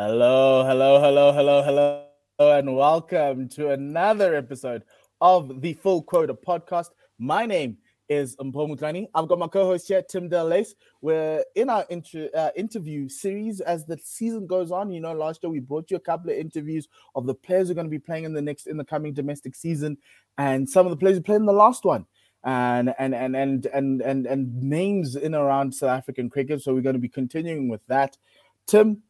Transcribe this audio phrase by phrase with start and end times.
[0.00, 2.04] Hello, hello, hello, hello, hello,
[2.56, 4.84] and welcome to another episode
[5.20, 6.90] of the Full Quota podcast.
[7.18, 7.78] My name
[8.08, 9.08] is Mpho Mutlani.
[9.12, 10.74] I've got my co-host here, Tim Delace.
[11.00, 14.92] We're in our uh, interview series as the season goes on.
[14.92, 16.86] You know, last year we brought you a couple of interviews
[17.16, 19.14] of the players who are going to be playing in the next in the coming
[19.14, 19.98] domestic season,
[20.36, 22.06] and some of the players who played in the last one
[22.44, 26.62] and and and and and and and names in around South African cricket.
[26.62, 28.16] So we're going to be continuing with that.
[28.68, 29.02] Tim,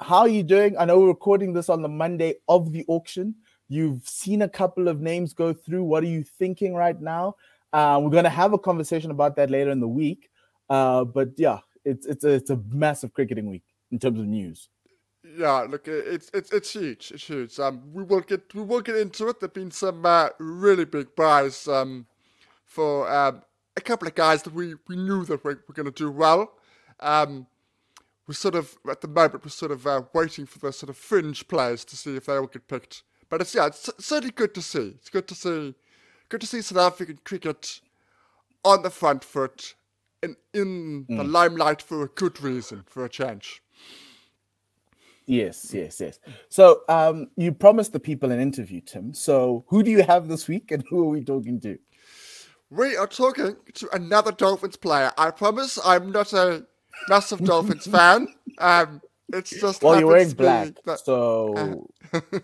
[0.00, 0.76] how are you doing?
[0.78, 3.34] I know we're recording this on the Monday of the auction.
[3.68, 5.84] You've seen a couple of names go through.
[5.84, 7.36] What are you thinking right now?
[7.72, 10.30] Uh, we're going to have a conversation about that later in the week.
[10.68, 14.68] Uh, but yeah, it's it's a, it's a massive cricketing week in terms of news.
[15.36, 17.12] Yeah, look, it's it's it's huge.
[17.14, 17.58] It's huge.
[17.60, 19.38] Um, we will get we will get into it.
[19.38, 22.06] There've been some uh, really big buys um,
[22.64, 23.42] for um,
[23.76, 26.52] a couple of guys that we, we knew that we were going to do well.
[27.00, 27.46] Um,
[28.30, 30.96] we're sort of at the moment we're sort of uh, waiting for the sort of
[30.96, 33.02] fringe players to see if they all get picked.
[33.28, 34.92] But it's yeah, it's certainly good to see.
[34.94, 35.74] It's good to see,
[36.28, 37.80] good to see South African cricket
[38.64, 39.74] on the front foot
[40.22, 41.16] and in mm.
[41.16, 43.64] the limelight for a good reason, for a change.
[45.26, 46.20] Yes, yes, yes.
[46.50, 49.12] So um, you promised the people an interview, Tim.
[49.12, 51.76] So who do you have this week, and who are we talking to?
[52.70, 55.10] We are talking to another Dolphins player.
[55.18, 56.64] I promise I'm not a
[57.08, 58.28] massive Dolphins fan.
[58.58, 59.00] Um,
[59.32, 62.20] it's just well, you're wearing black, that, so uh,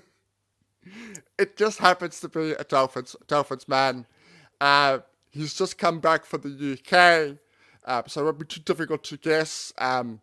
[1.38, 4.06] it just happens to be a Dolphins Dolphins man.
[4.60, 4.98] Uh,
[5.30, 7.38] he's just come back from the UK,
[7.84, 9.72] uh, so it won't be too difficult to guess.
[9.78, 10.20] Um,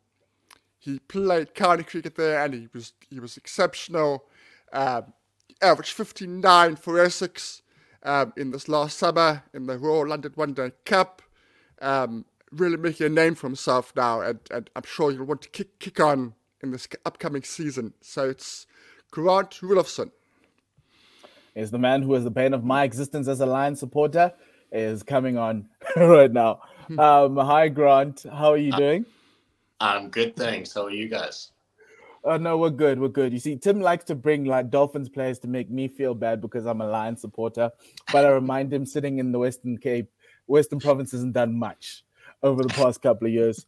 [0.79, 4.25] he played county cricket there, and he was he was exceptional.
[4.71, 5.13] Um,
[5.61, 7.61] averaged 59 for Essex
[8.03, 11.21] um, in this last summer in the Royal London One Day Cup.
[11.81, 15.49] Um, really making a name for himself now, and, and I'm sure he'll want to
[15.49, 17.93] kick, kick on in this upcoming season.
[18.01, 18.65] So it's
[19.11, 20.11] Grant Roelofsen.
[21.55, 24.33] Is the man who is the bane of my existence as a Lion supporter
[24.71, 26.61] is coming on right now.
[26.87, 26.99] Hmm.
[26.99, 28.25] Um, hi, Grant.
[28.31, 29.05] How are you doing?
[29.79, 30.73] I'm good, thanks.
[30.73, 31.51] How are you guys?
[32.25, 32.99] Oh no, we're good.
[32.99, 33.33] We're good.
[33.33, 36.65] You see, Tim likes to bring like Dolphins players to make me feel bad because
[36.65, 37.69] I'm a Lion supporter.
[38.11, 40.09] But I remind him sitting in the Western Cape,
[40.47, 42.03] Western Province hasn't done much
[42.43, 43.65] over the past couple of years.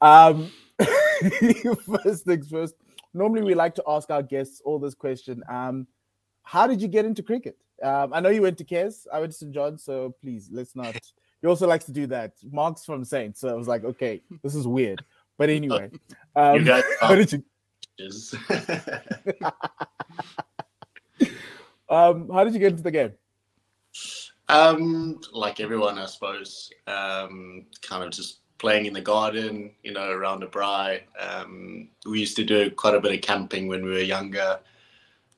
[0.00, 0.50] Um,
[2.02, 2.74] first things first.
[3.14, 5.42] Normally, we like to ask our guests all this question.
[5.48, 5.86] Um,
[6.44, 7.56] how did you get into cricket?
[7.82, 9.06] Um, I know you went to Kes.
[9.12, 9.52] I went to St.
[9.52, 10.96] John, so please let's not.
[11.40, 12.32] He also likes to do that.
[12.50, 15.04] Mark's from Saints, so I was like, okay, this is weird.
[15.36, 15.90] But anyway,
[16.36, 16.64] um,
[17.00, 17.44] how did you?
[21.88, 23.12] um, how did you get into the game?
[24.52, 26.70] Um, like everyone, I suppose.
[26.86, 31.00] Um, kind of just playing in the garden, you know, around the braai.
[31.18, 34.60] Um, we used to do quite a bit of camping when we were younger,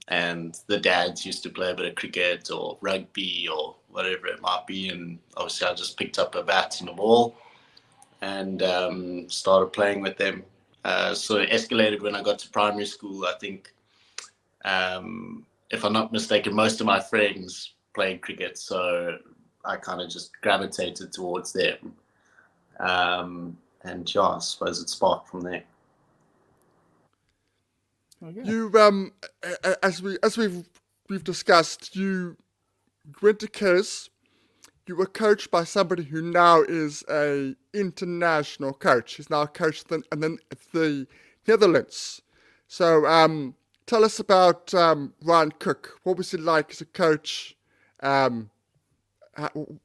[0.09, 4.43] and the dads used to play a bit of cricket or rugby or whatever it
[4.43, 4.89] might be.
[4.89, 7.37] And obviously, I just picked up a bat and a ball
[8.21, 10.45] and um, started playing with them
[10.85, 13.25] uh, so it escalated when I got to primary school.
[13.25, 13.73] I think,
[14.65, 19.19] um, if I'm not mistaken, most of my friends played cricket, so
[19.65, 21.95] I kind of just gravitated towards them.
[22.81, 25.63] Um, and yeah, I suppose it sparked from there.
[28.23, 28.43] Okay.
[28.43, 29.13] You um,
[29.83, 30.69] as we as we've
[31.09, 32.37] we've discussed, you
[33.23, 34.09] went to Kes
[34.87, 39.15] you were coached by somebody who now is a international coach.
[39.15, 40.39] He's now coached in, and then
[40.73, 41.07] the
[41.47, 42.21] Netherlands.
[42.69, 43.55] So um,
[43.87, 46.01] tell us about um, Ryan Cook.
[46.03, 47.57] What was he like as a coach?
[48.05, 48.51] Um,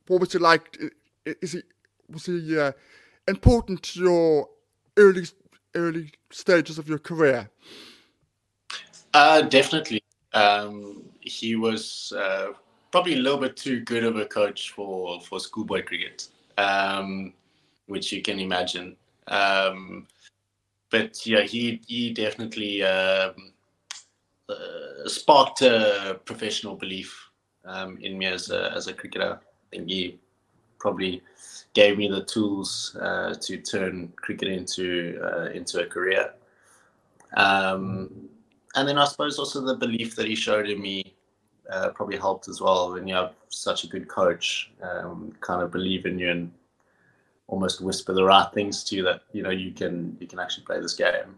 [0.07, 0.77] what was he like?
[1.25, 1.63] Is he
[2.09, 2.71] was he uh,
[3.27, 4.49] important to your
[4.97, 5.25] early
[5.75, 7.49] early stages of your career?
[9.13, 10.03] Uh, definitely.
[10.33, 12.49] Um, he was uh,
[12.91, 16.27] probably a little bit too good of a coach for for schoolboy cricket,
[16.57, 17.33] um,
[17.87, 18.95] which you can imagine.
[19.27, 20.07] Um,
[20.91, 23.53] but yeah, he he definitely um,
[24.49, 27.28] uh, sparked a professional belief
[27.65, 29.39] um, in me as a as a cricketer.
[29.41, 30.19] I think he
[30.79, 31.21] probably
[31.73, 36.33] gave me the tools uh, to turn cricket into uh, into a career.
[37.35, 38.29] Um,
[38.75, 41.15] and then I suppose also the belief that he showed in me
[41.69, 45.71] uh, probably helped as well when you have such a good coach, um, kind of
[45.71, 46.51] believe in you and
[47.47, 50.63] almost whisper the right things to you that you know you can you can actually
[50.65, 51.35] play this game.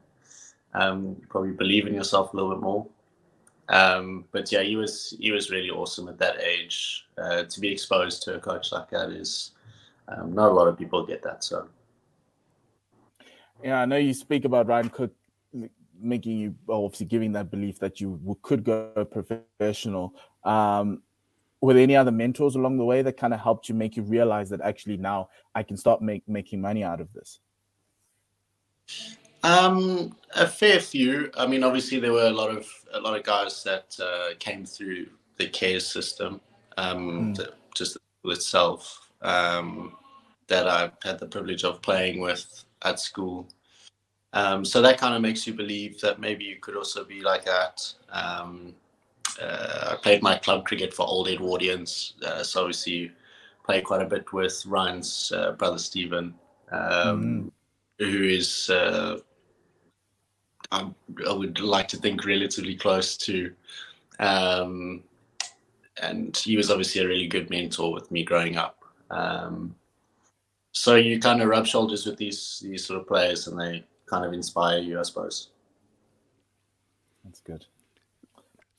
[0.73, 2.87] Um, probably believe in yourself a little bit more.
[3.69, 7.05] Um, but yeah, he was he was really awesome at that age.
[7.17, 9.51] Uh, to be exposed to a coach like that is
[10.07, 11.43] um, not a lot of people get that.
[11.43, 11.67] So
[13.63, 15.11] yeah, I know you speak about Ryan Cook
[16.01, 20.15] making you obviously giving that belief that you could go professional.
[20.43, 21.03] Um,
[21.61, 24.01] were there any other mentors along the way that kind of helped you make you
[24.03, 27.39] realize that actually now I can start make, making money out of this?
[29.43, 31.31] Um, a fair few.
[31.37, 34.65] I mean, obviously there were a lot of a lot of guys that uh, came
[34.65, 35.07] through
[35.37, 36.41] the care system,
[36.77, 37.47] um, mm.
[37.75, 39.95] just itself, um,
[40.47, 43.47] that I had the privilege of playing with at school.
[44.33, 47.43] Um, so that kind of makes you believe that maybe you could also be like
[47.45, 47.93] that.
[48.09, 48.75] Um,
[49.41, 53.11] uh, I played my club cricket for Old Edwardians, uh, so obviously
[53.65, 56.33] played quite a bit with Ryan's uh, brother Stephen,
[56.71, 57.51] um, mm.
[57.99, 59.19] who is uh,
[60.71, 60.89] I,
[61.27, 63.53] I, would like to think relatively close to,
[64.19, 65.03] um,
[66.01, 68.83] and he was obviously a really good mentor with me growing up.
[69.09, 69.75] Um,
[70.71, 74.25] so you kind of rub shoulders with these these sort of players, and they kind
[74.25, 75.49] of inspire you, I suppose.
[77.25, 77.65] That's good.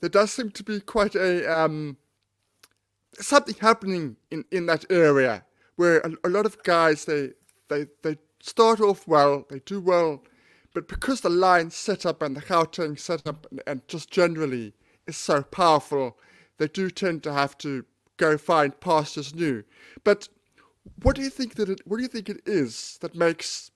[0.01, 1.97] There does seem to be quite a um,
[3.19, 7.31] something happening in, in that area where a, a lot of guys they
[7.69, 10.23] they they start off well, they do well,
[10.73, 14.73] but because the line setup and the Gauteng setup and, and just generally
[15.07, 16.17] is so powerful,
[16.57, 17.85] they do tend to have to
[18.17, 19.63] go find pastures new.
[20.03, 20.29] But
[21.01, 23.71] what do you think that it, what do you think it is that makes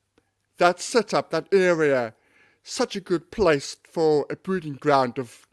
[0.58, 2.14] that setup, that area,
[2.64, 5.46] such a good place for a breeding ground of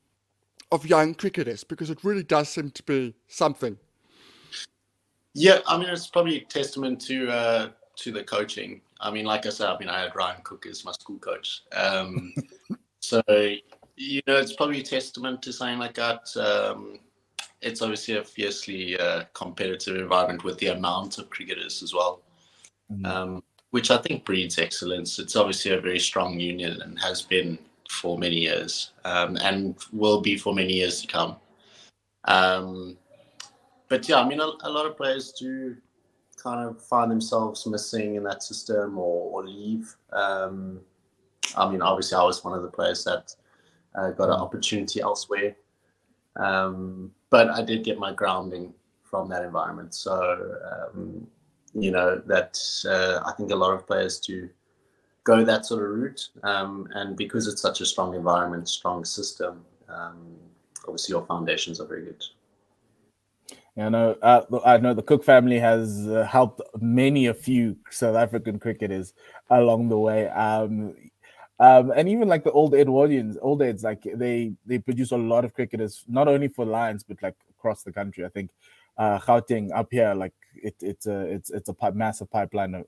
[0.72, 1.62] of young cricketers?
[1.62, 3.78] Because it really does seem to be something.
[5.34, 8.80] Yeah, I mean it's probably a testament to uh, to the coaching.
[9.04, 11.62] I mean, like I said, I mean I had Ryan Cook as my school coach,
[11.72, 12.34] um,
[13.00, 13.22] so
[13.96, 16.36] you know it's probably a testament to something like that.
[16.36, 16.98] Um,
[17.60, 22.22] it's obviously a fiercely uh, competitive environment with the amount of cricketers as well.
[22.90, 23.06] Mm-hmm.
[23.06, 25.18] Um, which I think breeds excellence.
[25.18, 27.58] It's obviously a very strong union and has been
[27.90, 31.36] for many years um, and will be for many years to come.
[32.26, 32.96] Um,
[33.88, 35.76] but yeah, I mean, a, a, lot of players do
[36.44, 39.96] kind of find themselves missing in that system or, or leave.
[40.12, 40.80] Um,
[41.56, 43.34] I mean, obviously, I was one of the players that
[43.94, 45.56] uh, got an opportunity elsewhere.
[46.36, 49.94] Um, but I did get my grounding from that environment.
[49.94, 51.26] So um,
[51.74, 54.48] you know that uh, I think a lot of players do
[55.24, 59.64] go that sort of route, um, and because it's such a strong environment, strong system,
[59.88, 60.36] um,
[60.86, 62.22] obviously your foundations are very good.
[63.76, 64.16] I know.
[64.22, 69.14] Uh, I know the Cook family has uh, helped many a few South African cricketers
[69.50, 70.28] along the way.
[70.28, 70.94] Um,
[71.58, 75.44] um, and even like the old Edwardians, old Eds, like they they produce a lot
[75.44, 78.24] of cricketers, not only for Lions but like across the country.
[78.24, 78.50] I think
[78.96, 82.86] uh, Gauteng up here, like it, it's a it's it's a massive pipeline of,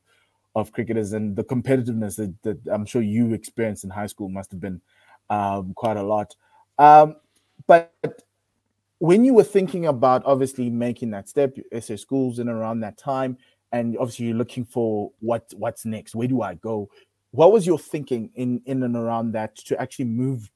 [0.54, 4.50] of cricketers, and the competitiveness that, that, I'm sure you experienced in high school must
[4.52, 4.80] have been
[5.30, 6.34] um, quite a lot.
[6.78, 7.16] Um,
[7.66, 7.92] but
[8.98, 13.36] when you were thinking about obviously making that step, SA schools in around that time,
[13.72, 16.14] and obviously you're looking for what what's next.
[16.14, 16.88] Where do I go?
[17.32, 20.50] What was your thinking in in and around that to actually move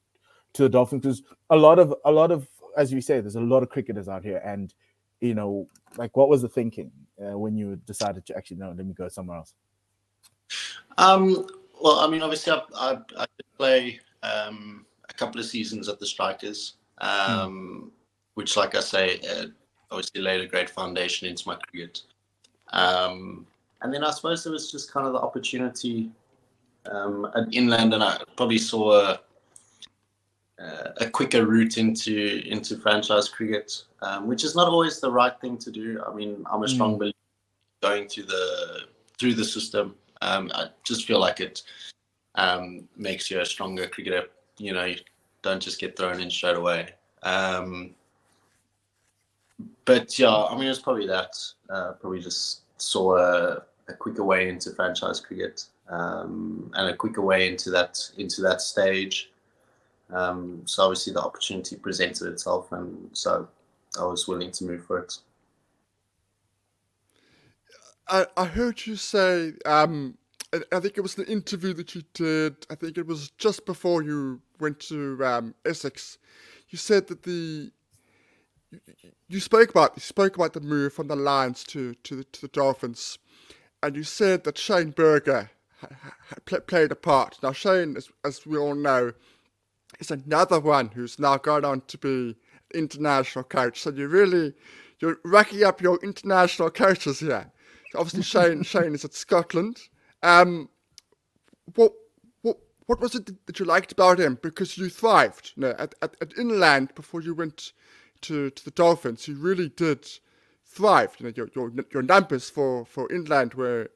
[0.53, 1.01] to the Dolphins?
[1.03, 4.07] Because a lot of a lot of as you say, there's a lot of cricketers
[4.07, 4.73] out here, and
[5.19, 5.67] you know,
[5.97, 9.07] like what was the thinking uh, when you decided to actually no, let me go
[9.07, 9.53] somewhere else?
[10.97, 11.47] Um,
[11.81, 15.99] well, I mean, obviously, I, I, I did play um, a couple of seasons at
[15.99, 18.00] the Strikers, um, mm.
[18.41, 19.45] Which, like I say, uh,
[19.91, 22.01] obviously laid a great foundation into my cricket.
[22.73, 23.45] Um,
[23.83, 26.09] and then I suppose there was just kind of the opportunity
[26.91, 29.21] um, at Inland, and I probably saw a,
[30.59, 35.39] uh, a quicker route into into franchise cricket, um, which is not always the right
[35.39, 36.01] thing to do.
[36.07, 36.73] I mean, I'm a hmm.
[36.73, 36.99] strong mm.
[36.99, 37.17] believer
[37.83, 38.85] going through the
[39.19, 39.93] through the system.
[40.23, 41.61] Um, I just feel like it
[42.33, 44.25] um, makes you a stronger cricketer.
[44.57, 44.97] You know, you
[45.43, 46.95] don't just get thrown in straight away.
[47.21, 47.93] Um,
[49.85, 51.35] but yeah, I mean, it's probably that.
[51.69, 57.21] Uh, probably just saw a, a, quicker way into franchise cricket um, and a quicker
[57.21, 59.31] way into that into that stage.
[60.11, 63.47] Um, so obviously the opportunity presented itself, and so
[63.99, 65.17] I was willing to move for it.
[68.07, 70.17] I, I heard you say, um,
[70.53, 72.67] I think it was an interview that you did.
[72.69, 76.17] I think it was just before you went to um, Essex.
[76.69, 77.71] You said that the
[79.31, 82.41] you, spoke about you spoke about the move from the Lions to to the, to
[82.41, 83.17] the Dolphins,
[83.81, 87.37] and you said that Shane ha, played a part.
[87.41, 89.13] Now Shane, as, as we all know,
[89.99, 92.35] is another one who's now gone on to be an
[92.73, 93.81] international coach.
[93.81, 94.53] So you really
[94.99, 97.51] you're racking up your international coaches here.
[97.95, 99.79] Obviously, Shane Shane is at Scotland.
[100.23, 100.69] Um,
[101.75, 101.93] what
[102.41, 104.37] what what was it that you liked about him?
[104.41, 107.73] Because you thrived you know, at, at, at inland before you went
[108.23, 109.27] to, to the Dolphins.
[109.27, 110.07] You really did
[110.65, 111.15] thrive.
[111.19, 113.89] You know, your, your, your numbers for, for inland were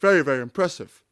[0.00, 1.02] very, very impressive.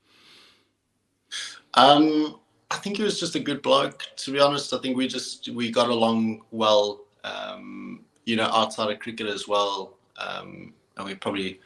[1.74, 4.02] Um, I think he was just a good bloke.
[4.16, 7.02] To be honest, I think we just we got along well.
[7.24, 11.60] Um, you know, outside of cricket as well, um, and we probably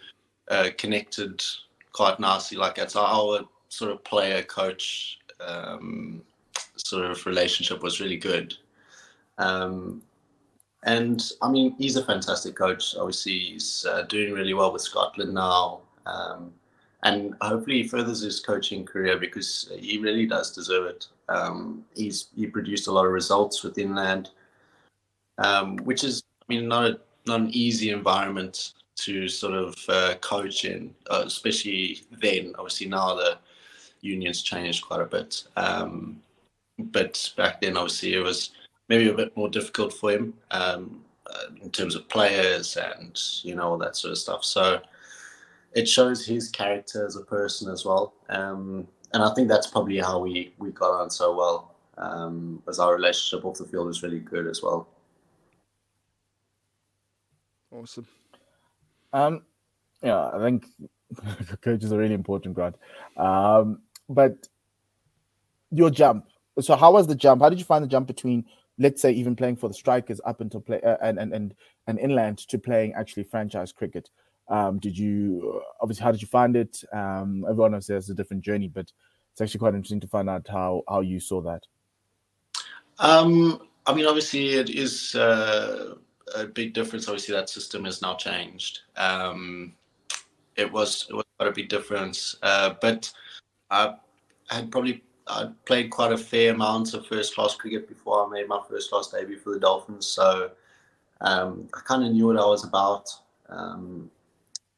[0.48, 1.42] uh, connected
[1.92, 2.58] quite nicely.
[2.58, 6.22] Like that's our sort of player coach um,
[6.76, 8.54] sort of relationship was really good.
[9.38, 10.02] Um,
[10.84, 12.94] and I mean, he's a fantastic coach.
[12.96, 15.80] Obviously, he's uh, doing really well with Scotland now.
[16.06, 16.52] Um,
[17.02, 21.06] and hopefully he furthers his coaching career because he really does deserve it.
[21.28, 24.30] Um, he's he produced a lot of results with Inland,
[25.38, 30.14] um, which is I mean not a, not an easy environment to sort of uh,
[30.20, 32.54] coach in, uh, especially then.
[32.58, 33.38] Obviously now the
[34.02, 36.20] unions changed quite a bit, um,
[36.78, 38.50] but back then obviously it was
[38.90, 43.54] maybe a bit more difficult for him um, uh, in terms of players and you
[43.54, 44.44] know all that sort of stuff.
[44.44, 44.80] So
[45.72, 48.12] it shows his character as a person as well.
[48.28, 51.74] Um, and I think that's probably how we, we got on so well.
[51.98, 54.88] Um, as our relationship off the field is really good as well.
[57.70, 58.06] Awesome.
[59.12, 59.42] Um,
[60.02, 60.66] yeah, I think
[61.60, 62.76] coaches are really important, Grant.
[63.16, 64.48] Um, but
[65.70, 66.26] your jump.
[66.60, 67.42] So, how was the jump?
[67.42, 68.44] How did you find the jump between,
[68.80, 71.54] let's say, even playing for the Strikers up until play uh, and and and
[71.86, 74.10] and inland to playing actually franchise cricket?
[74.48, 76.82] Um, did you obviously how did you find it?
[76.92, 78.90] Um, everyone else has a different journey, but
[79.30, 81.62] it's actually quite interesting to find out how how you saw that.
[82.98, 85.94] Um, I mean, obviously, it is uh,
[86.34, 87.08] a big difference.
[87.08, 88.80] Obviously, that system has now changed.
[88.96, 89.74] Um,
[90.56, 93.12] it was it was quite a big difference, uh, but
[93.70, 93.94] I
[94.48, 98.48] had probably I played quite a fair amount of first class cricket before I made
[98.48, 100.50] my first class debut for the Dolphins, so
[101.20, 103.08] um, I kind of knew what I was about.
[103.48, 104.10] Um,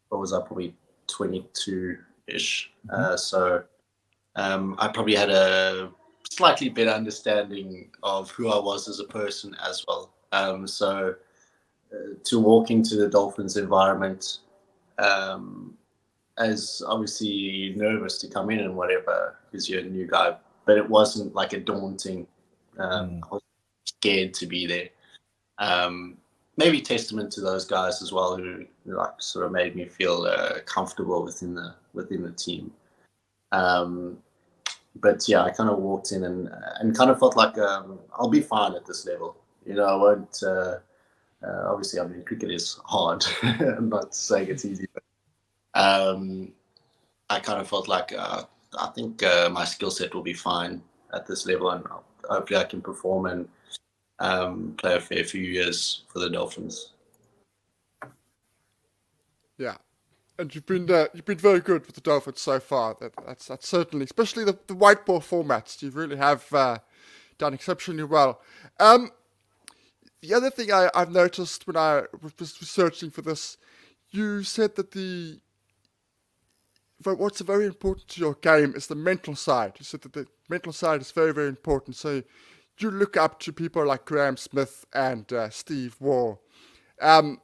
[0.09, 0.75] what was I probably
[1.07, 2.71] 22 ish.
[2.87, 3.03] Mm-hmm.
[3.03, 3.65] Uh, so
[4.37, 5.91] um, I probably had a
[6.31, 10.13] slightly better understanding of who I was as a person as well.
[10.33, 11.15] Um, so
[11.93, 14.39] uh, to walk into the Dolphins environment,
[14.99, 15.75] um,
[16.39, 20.89] as obviously nervous to come in and whatever because you're a new guy, but it
[20.89, 22.27] wasn't like a daunting.
[22.79, 23.21] Um, mm.
[23.25, 23.43] I was
[23.85, 24.89] scared to be there.
[25.59, 26.17] Um,
[26.57, 30.61] maybe testament to those guys as well who like sort of made me feel uh,
[30.65, 32.73] comfortable within the within the team.
[33.53, 34.19] Um,
[34.97, 38.29] but yeah, I kind of walked in and and kind of felt like um, I'll
[38.29, 39.37] be fine at this level.
[39.67, 40.43] You know, I won't.
[40.43, 40.79] Uh,
[41.45, 43.25] uh, obviously, I mean, cricket is hard.
[43.43, 45.03] I'm not saying it's easy, but
[45.75, 46.53] um,
[47.31, 48.45] I kind of felt like uh,
[48.79, 51.85] I think uh, my skill set will be fine at this level, and
[52.29, 53.49] hopefully, I can perform and
[54.19, 56.93] um, play a fair few years for the Dolphins.
[59.59, 59.77] Yeah,
[60.39, 62.97] and you've been uh, you've been very good with the Dolphins so far.
[63.01, 65.83] That, that's that's certainly, especially the, the white ball formats.
[65.83, 66.79] You really have uh,
[67.39, 68.41] done exceptionally well.
[68.81, 69.11] Um,
[70.21, 73.57] the other thing I, I've noticed when I was researching for this,
[74.11, 75.41] you said that the
[77.05, 79.75] what's very important to your game is the mental side.
[79.79, 81.97] You said that the mental side is very very important.
[81.97, 82.23] So
[82.79, 86.39] you look up to people like Graeme Smith and uh, Steve Waugh.
[87.01, 87.41] Um,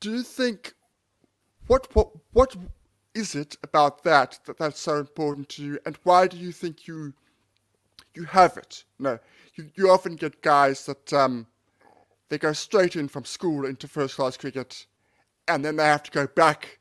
[0.00, 0.74] do you think
[1.66, 2.56] what what what
[3.14, 6.86] is it about that that that's so important to you, and why do you think
[6.86, 7.14] you
[8.14, 8.84] you have it?
[8.98, 9.18] No,
[9.54, 11.46] you you often get guys that um,
[12.28, 14.86] they go straight in from school into first class cricket,
[15.48, 16.78] and then they have to go back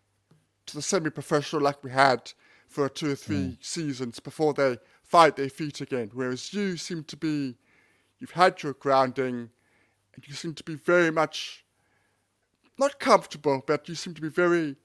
[0.66, 2.32] to the semi-professional like we had
[2.68, 3.58] for two or three mm.
[3.64, 6.10] seasons before they find their feet again.
[6.14, 7.56] Whereas you seem to be
[8.20, 9.50] you've had your grounding,
[10.16, 11.66] and you seem to be very much
[12.80, 14.76] not comfortable, but you seem to be very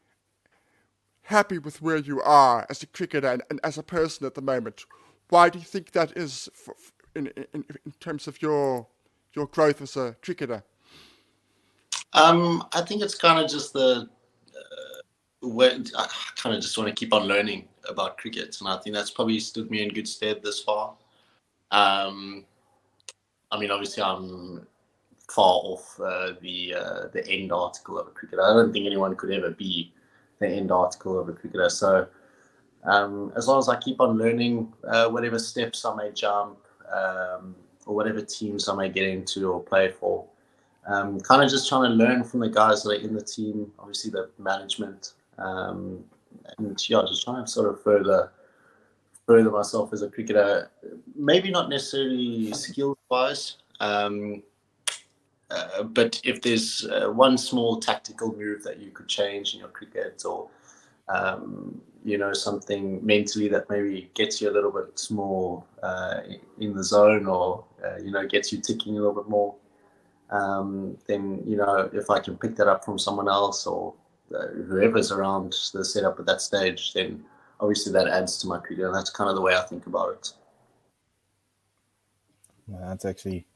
[1.23, 4.43] happy with where you are as a cricketer and, and as a person at the
[4.43, 4.85] moment.
[5.29, 6.75] Why do you think that is for,
[7.15, 8.87] in, in, in terms of your
[9.35, 10.63] your growth as a cricketer?
[12.15, 14.18] Um, I think it's kind of just the where
[15.43, 19.11] I kind of just want to keep on learning about cricket, and I think that's
[19.11, 20.95] probably stood me in good stead this far.
[21.71, 22.45] Um,
[23.51, 24.67] I mean, obviously, I'm
[25.31, 28.43] far off uh, the uh, the end article of a cricketer.
[28.43, 29.93] I don't think anyone could ever be
[30.39, 31.69] the end article of a cricketer.
[31.69, 32.07] So,
[32.85, 36.59] um, as long as I keep on learning, uh, whatever steps I may jump,
[36.93, 37.55] um,
[37.87, 40.27] or whatever teams I may get into or play for,
[40.87, 43.73] um, kind of just trying to learn from the guys that are in the team.
[43.79, 46.05] Obviously, the management, um,
[46.59, 48.33] and yeah, just trying to sort of further
[49.27, 50.71] further myself as a cricketer.
[51.15, 54.43] Maybe not necessarily skill wise, um,
[55.51, 59.69] uh, but if there's uh, one small tactical move that you could change in your
[59.69, 60.49] cricket, or
[61.09, 66.21] um, you know something mentally that maybe gets you a little bit more uh,
[66.59, 69.55] in the zone, or uh, you know gets you ticking a little bit more,
[70.31, 73.95] um, then you know if I can pick that up from someone else or
[74.31, 77.25] whoever's around the setup at that stage, then
[77.61, 80.13] obviously that adds to my cricket, and that's kind of the way I think about
[80.15, 80.33] it.
[82.71, 83.47] Yeah, that's actually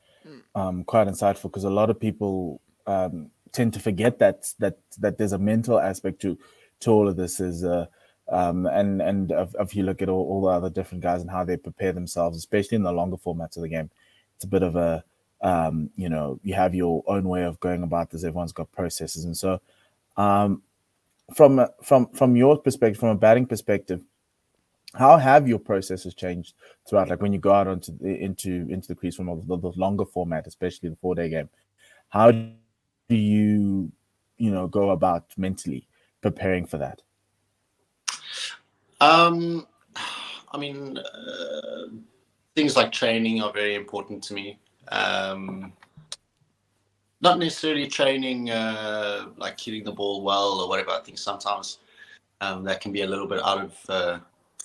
[0.55, 5.19] um, quite insightful because a lot of people um, tend to forget that that that
[5.19, 6.38] there's a mental aspect to
[6.81, 7.41] to all of this.
[7.41, 7.87] Is uh,
[8.29, 11.31] um, and and if, if, you look at all, all the other different guys and
[11.31, 13.91] how they prepare themselves, especially in the longer formats of the game,
[14.37, 15.05] it's a bit of a
[15.43, 18.25] um, you know you have your own way of going about this.
[18.25, 19.61] Everyone's got processes, and so
[20.16, 20.62] um,
[21.35, 24.02] from from from your perspective, from a batting perspective,
[24.95, 26.54] how have your processes changed
[26.88, 27.09] throughout?
[27.09, 30.04] Like when you go out onto the, into into the crease from the, the longer
[30.04, 31.49] format, especially the four day game,
[32.09, 32.50] how do
[33.09, 33.90] you
[34.37, 35.88] you know go about mentally
[36.21, 37.02] preparing for that?
[39.00, 39.66] Um,
[40.52, 41.88] I mean, uh,
[42.54, 44.59] things like training are very important to me.
[44.88, 45.73] Um,
[47.23, 50.91] not necessarily training uh, like hitting the ball well or whatever.
[50.91, 51.79] I think sometimes
[52.41, 54.19] um, that can be a little bit out of uh,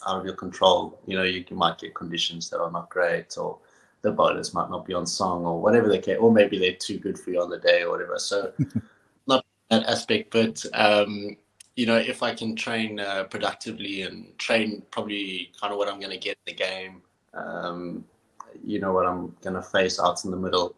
[0.08, 1.00] out of your control.
[1.06, 3.60] You know, you, you might get conditions that are not great, or
[4.02, 6.98] the bowlers might not be on song, or whatever they can, or maybe they're too
[6.98, 8.18] good for you on the day, or whatever.
[8.18, 8.52] So,
[9.28, 11.38] not that aspect, but um,
[11.76, 16.00] you know, if I can train uh, productively and train probably kind of what I'm
[16.00, 17.02] going to get in the game,
[17.36, 18.04] um,
[18.66, 20.76] you know, what I'm going to face out in the middle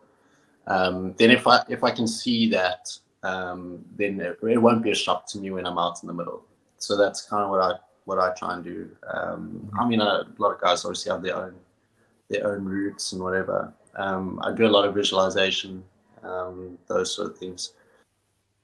[0.70, 2.90] um, then if I if I can see that,
[3.24, 6.14] um, then it, it, won't be a shock to me when I'm out in the
[6.14, 6.46] middle.
[6.78, 7.74] So that's kind of what I
[8.06, 8.90] what I try and do.
[9.12, 11.56] Um, I mean, a lot of guys obviously have their own
[12.30, 13.74] their own routes and whatever.
[13.96, 15.84] Um, I do a lot of visualization,
[16.24, 17.74] um, those sort of things.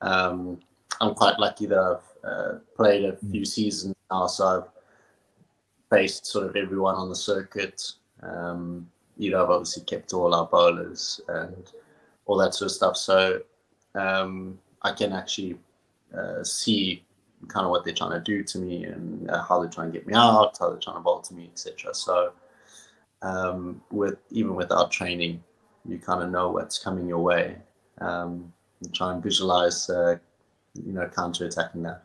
[0.01, 0.59] Um,
[1.01, 6.47] I'm quite lucky that I've uh, played a few seasons now, so I've faced sort
[6.47, 7.81] of everyone on the circuit.
[8.21, 8.87] Um,
[9.17, 11.71] you know, I've obviously kept all our bowlers and
[12.25, 12.97] all that sort of stuff.
[12.97, 13.41] So
[13.93, 15.57] um, I can actually
[16.15, 17.03] uh, see
[17.47, 19.97] kind of what they're trying to do to me and uh, how they're trying to
[19.97, 21.93] get me out, how they're trying to bowl to me, etc.
[21.93, 22.33] So
[23.21, 25.43] um, with even without training,
[25.87, 27.57] you kind of know what's coming your way.
[28.01, 28.51] Um,
[28.83, 30.17] and try and visualize, uh,
[30.73, 32.03] you know, counter attacking that.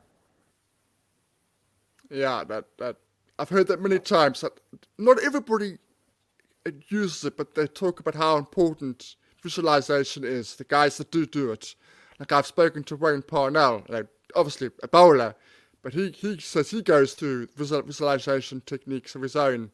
[2.11, 2.97] Yeah, that that
[3.39, 4.41] I've heard that many times.
[4.41, 4.53] That
[4.99, 5.79] not everybody
[6.89, 11.53] uses it, but they talk about how important visualization is, the guys that do do
[11.53, 11.75] it.
[12.19, 15.35] Like I've spoken to Wayne Parnell, like obviously a bowler,
[15.83, 19.71] but he, he says he goes through visual, visualization techniques of his own,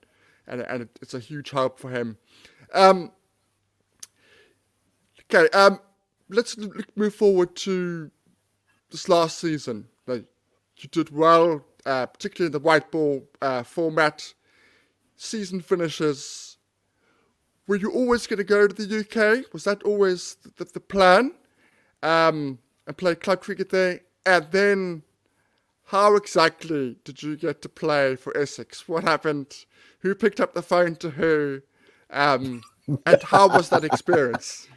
[0.46, 2.18] and, and it's a huge help for him.
[2.72, 3.10] Um,
[5.24, 5.80] okay, um,
[6.28, 6.56] let's
[6.94, 8.10] move forward to
[8.90, 9.86] this last season.
[10.06, 10.26] Like
[10.78, 14.34] you did well, uh, particularly in the white ball uh, format.
[15.16, 16.45] Season finishes
[17.66, 19.52] were you always going to go to the UK?
[19.52, 21.32] Was that always the, the plan?
[22.02, 24.00] Um, and play club cricket there?
[24.24, 25.02] And then,
[25.84, 28.88] how exactly did you get to play for Essex?
[28.88, 29.64] What happened?
[30.00, 31.62] Who picked up the phone to who?
[32.10, 32.62] Um,
[33.06, 34.68] and how was that experience?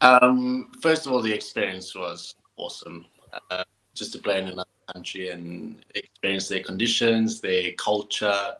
[0.00, 3.06] um, first of all, the experience was awesome.
[3.50, 8.54] Uh, just to play in another country and experience their conditions, their culture,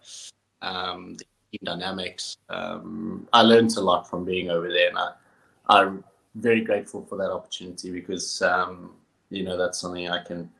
[0.62, 1.24] um, the
[1.62, 2.36] dynamics.
[2.48, 7.16] Um, I learned a lot from being over there, and I, am very grateful for
[7.18, 8.92] that opportunity because um,
[9.30, 10.50] you know that's something I can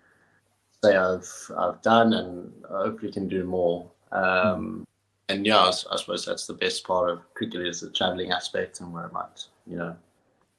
[0.83, 3.91] say I've I've done, and hopefully can do more.
[4.13, 4.87] Um,
[5.29, 8.81] and yeah, I, I, suppose that's the best part of cricket is the traveling aspect
[8.81, 9.97] and where it might you know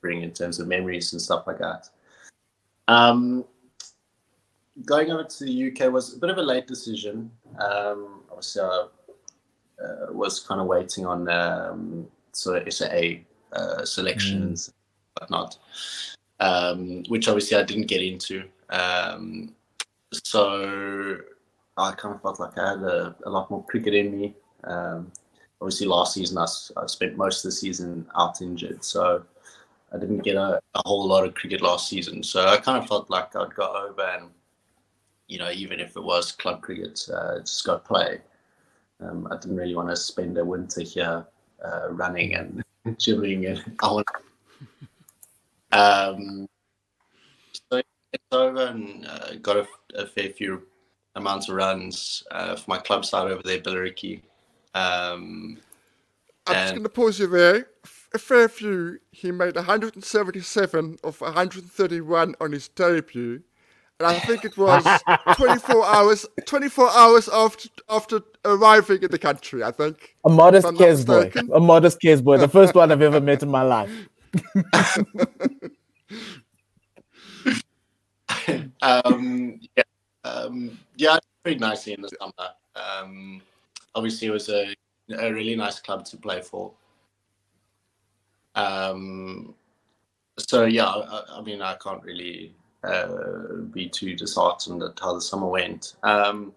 [0.01, 1.89] bring in terms of memories and stuff like that.
[2.87, 3.45] Um,
[4.83, 7.31] going over to the UK was a bit of a late decision.
[7.59, 8.85] Um, obviously, I
[9.83, 15.21] uh, was kind of waiting on um, sort of SAA uh, selections, mm.
[15.21, 15.57] whatnot,
[16.39, 18.43] um, which obviously I didn't get into.
[18.69, 19.53] Um,
[20.11, 21.17] so
[21.77, 24.35] I kind of felt like I had a, a lot more cricket in me.
[24.63, 25.11] Um,
[25.61, 29.23] obviously, last season I, I, spent most of the season out injured, so
[29.93, 32.23] I didn't get a, a, whole lot of cricket last season.
[32.23, 34.29] So I kind of felt like I'd go over and,
[35.27, 38.21] you know, even if it was club cricket, uh, just go play.
[39.01, 41.25] Um, I didn't really want to spend a winter here
[41.63, 42.63] uh, running and
[42.99, 44.07] chilling, and I want.
[45.71, 46.47] Um,
[47.69, 47.81] so
[48.13, 50.63] it's over and uh, got a, a, fair few
[51.15, 54.21] amount of runs uh, for my club side over there, Billericay.
[54.73, 55.57] Um,
[56.47, 57.67] I'm just going to pause you there.
[58.13, 63.41] A fair few, he made 177 of 131 on his debut.
[63.99, 64.83] And I think it was
[65.37, 70.17] 24 hours 24 hours after after arriving in the country, I think.
[70.25, 71.31] A modest Kes boy.
[71.53, 72.37] A modest Kes boy.
[72.37, 74.09] The first one I've ever met in my life.
[78.81, 79.83] um, yeah,
[80.25, 82.49] um, yeah, pretty nicely in the summer.
[82.75, 83.41] Um,
[83.93, 84.75] obviously, it was a,
[85.17, 86.73] a really nice club to play for.
[88.55, 89.55] Um,
[90.37, 92.53] so yeah, I, I, mean, I can't really
[92.85, 95.95] uh, be too disheartened at how the summer went.
[96.03, 96.53] Um,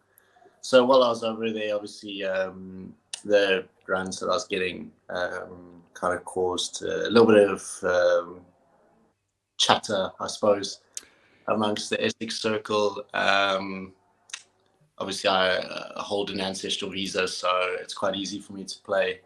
[0.61, 5.83] so while I was over there, obviously um, the runs that I was getting um,
[5.95, 8.41] kind of caused a little bit of um,
[9.57, 10.81] chatter, I suppose,
[11.49, 13.05] amongst the Essex circle.
[13.15, 13.93] Um,
[14.99, 17.49] obviously, I uh, hold an ancestral visa, so
[17.81, 19.21] it's quite easy for me to play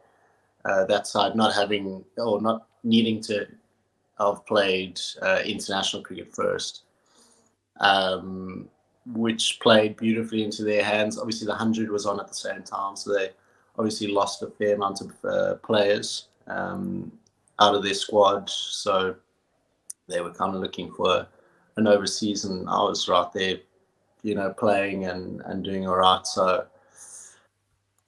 [0.65, 3.47] uh, that side, not having or not needing to
[4.19, 6.83] I've played uh, international cricket first,
[7.83, 8.68] um,
[9.07, 11.18] which played beautifully into their hands.
[11.18, 13.31] Obviously, the 100 was on at the same time, so they
[13.79, 17.12] obviously lost a fair amount of uh, players um,
[17.59, 18.49] out of their squad.
[18.49, 19.16] So
[20.09, 21.27] they were kind of looking for
[21.77, 23.57] an overseas, and I was right there,
[24.23, 26.27] you know, playing and, and doing all right.
[26.27, 26.66] So,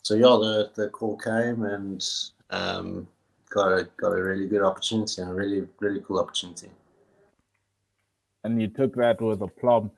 [0.03, 2.05] so yeah, the, the call came and
[2.51, 3.09] um,
[3.51, 6.69] got a got a really good opportunity and a really really cool opportunity.
[8.45, 9.91] And you took that with aplomb.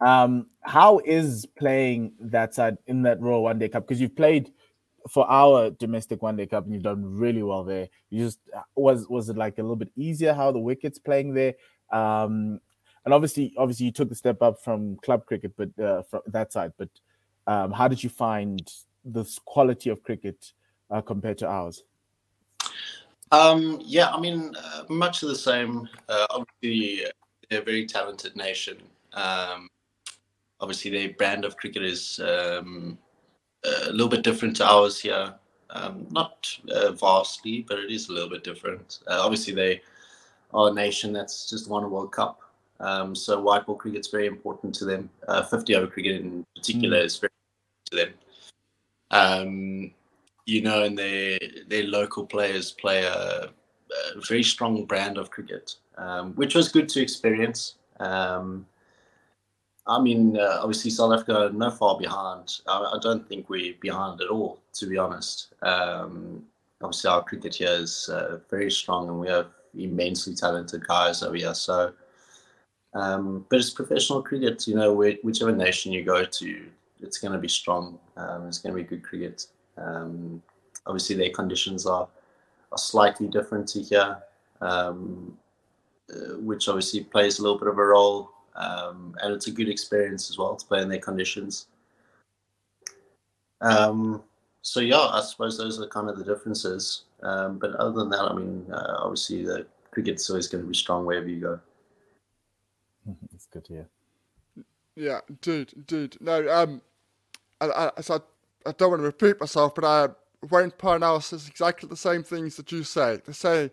[0.00, 3.86] Um, how is playing that side in that Royal One Day Cup?
[3.86, 4.52] Because you've played
[5.08, 8.38] for our domestic one day cup and you've done really well there you just
[8.74, 11.54] was was it like a little bit easier how the wickets playing there
[11.92, 12.58] um
[13.04, 16.52] and obviously obviously you took the step up from club cricket but uh, from that
[16.52, 16.88] side but
[17.46, 18.72] um how did you find
[19.04, 20.52] this quality of cricket
[20.90, 21.82] uh, compared to ours
[23.30, 27.04] um yeah i mean uh, much of the same uh, obviously
[27.54, 28.76] they're a very talented nation
[29.12, 29.68] um
[30.60, 32.98] obviously their brand of cricket is um
[33.64, 35.34] a little bit different to ours here.
[35.70, 39.00] Um, not uh, vastly, but it is a little bit different.
[39.08, 39.80] Uh, obviously, they
[40.52, 42.40] are a nation that's just won a World Cup.
[42.80, 45.08] Um, so white ball cricket's very important to them.
[45.26, 47.04] Uh, 50 over cricket in particular mm.
[47.04, 47.30] is very
[47.90, 48.14] important to them.
[49.10, 49.90] Um,
[50.46, 51.38] you know, and their
[51.68, 53.50] their local players play a,
[54.16, 57.76] a very strong brand of cricket, um, which was good to experience.
[58.00, 58.66] Um,
[59.86, 62.60] I mean, uh, obviously South Africa no far behind.
[62.66, 65.52] I, I, don't think we're behind at all, to be honest.
[65.62, 66.44] Um,
[66.82, 71.36] obviously, our cricket here is uh, very strong, and we have immensely talented guys over
[71.36, 71.54] here.
[71.54, 71.92] So,
[72.94, 74.66] um, but it's professional cricket.
[74.66, 76.64] You know, whichever nation you go to,
[77.00, 77.98] it's going to be strong.
[78.16, 79.46] Um, it's going to be good cricket.
[79.76, 80.42] Um,
[80.86, 82.08] obviously, their conditions are
[82.74, 84.18] are slightly different to here,
[84.60, 85.36] um,
[86.12, 89.68] uh, which obviously plays a little bit of a role um, and it's a good
[89.68, 91.66] experience as well to play in their conditions.
[93.60, 94.22] Um,
[94.62, 97.04] so yeah, I suppose those are kind of the differences.
[97.22, 100.76] Um, but other than that, I mean, uh, obviously the cricket's always going to be
[100.76, 101.60] strong wherever you go.
[103.34, 103.88] It's good to hear.
[104.96, 106.16] Yeah, dude, dude.
[106.20, 106.80] No, um,
[107.60, 108.20] I, I, I,
[108.66, 110.08] I don't want to repeat myself, but I,
[110.50, 113.20] Wayne Parnell says exactly the same things that you say.
[113.24, 113.70] They say,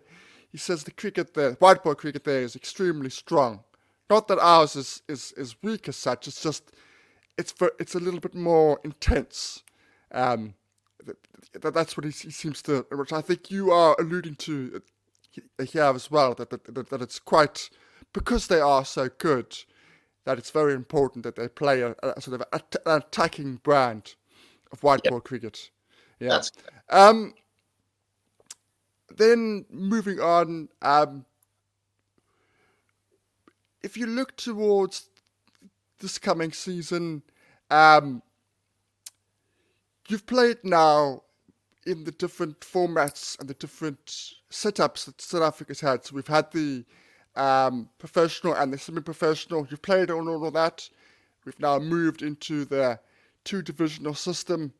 [0.50, 3.64] he says the cricket there, white ball cricket there is extremely strong.
[4.10, 6.28] Not that ours is, is, is weak as such.
[6.28, 6.72] It's just
[7.38, 9.62] it's for, it's a little bit more intense.
[10.12, 10.54] Um,
[11.60, 14.82] that, that's what he, he, seems to, which I think you are alluding to
[15.58, 16.34] uh, here as well.
[16.34, 17.70] That, that that it's quite
[18.12, 19.56] because they are so good
[20.24, 24.14] that it's very important that they play a, a sort of a, an attacking brand
[24.70, 25.70] of white ball cricket.
[26.22, 26.42] Yeah.
[26.90, 27.34] Um,
[29.16, 31.24] then moving on, um,
[33.82, 35.08] if you look towards
[35.98, 37.22] this coming season,
[37.70, 38.22] um,
[40.08, 41.22] you've played now
[41.86, 46.04] in the different formats and the different setups that South Africa's had.
[46.04, 46.84] So we've had the
[47.34, 49.66] um, professional and the semi-professional.
[49.70, 50.88] You've played on all of that.
[51.44, 53.00] We've now moved into the
[53.44, 54.72] two-divisional system.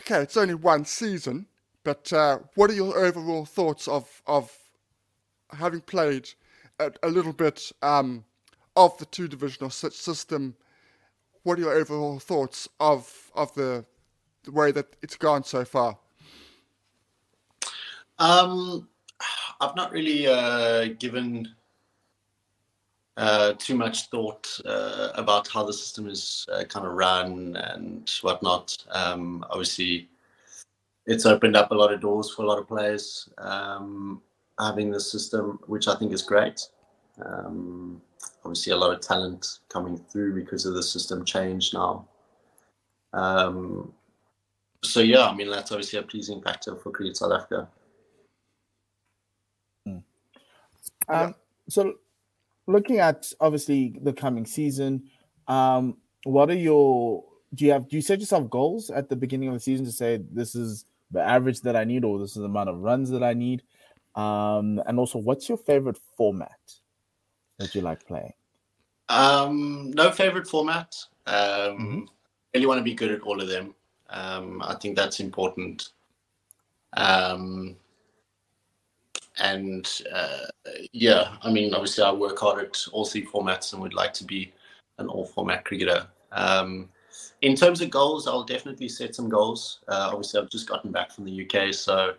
[0.00, 1.46] Okay, it's only one season,
[1.84, 4.56] but uh, what are your overall thoughts of of
[5.52, 6.30] having played
[6.78, 8.24] a, a little bit um,
[8.76, 10.56] of the two divisional system.
[11.42, 13.84] What are your overall thoughts of of the
[14.44, 15.98] the way that it's gone so far?
[18.18, 18.88] Um,
[19.60, 21.48] I've not really uh, given
[23.16, 28.10] uh, too much thought uh, about how the system is uh, kind of run and
[28.22, 28.76] whatnot.
[28.90, 30.08] Um, obviously,
[31.06, 34.20] it's opened up a lot of doors for a lot of players um,
[34.58, 36.68] having this system, which I think is great.
[37.24, 38.02] Um,
[38.44, 42.08] obviously, a lot of talent coming through because of the system change now.
[43.12, 43.92] Um,
[44.82, 47.68] so yeah, I mean that's obviously a pleasing factor for Cricket South Africa.
[49.86, 49.98] Hmm.
[51.08, 51.34] Um,
[51.68, 51.94] so
[52.66, 55.10] looking at obviously the coming season,
[55.48, 57.24] um, what are your
[57.54, 59.92] do you have do you set yourself goals at the beginning of the season to
[59.92, 63.10] say this is the average that I need or this is the amount of runs
[63.10, 63.62] that I need?
[64.14, 66.58] Um, and also what's your favorite format
[67.58, 68.32] that you like playing?
[69.08, 70.96] Um, no favorite format.
[71.26, 72.00] Um, mm-hmm.
[72.54, 73.74] really want to be good at all of them.
[74.10, 75.90] Um, I think that's important.
[76.96, 77.76] Um,
[79.38, 80.46] and uh,
[80.92, 84.24] yeah, I mean, obviously, I work hard at all three formats and would like to
[84.24, 84.52] be
[84.98, 86.06] an all format cricketer.
[86.32, 86.88] Um,
[87.42, 89.80] in terms of goals, I'll definitely set some goals.
[89.88, 92.14] Uh, obviously, I've just gotten back from the UK, so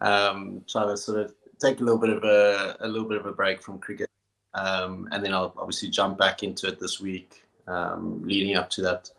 [0.00, 3.26] um, trying to sort of take a little bit of a, a little bit of
[3.26, 4.08] a break from cricket,
[4.54, 8.82] um, and then I'll obviously jump back into it this week, um, leading up to
[8.82, 9.10] that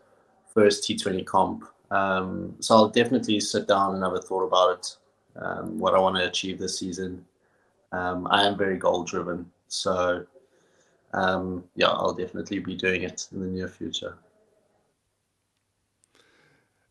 [0.53, 1.65] first T20 comp.
[1.91, 4.97] Um, so I'll definitely sit down and have a thought about it
[5.35, 7.25] um, what I want to achieve this season.
[7.91, 10.25] Um, I am very goal driven, so
[11.13, 14.17] um, yeah, I'll definitely be doing it in the near future.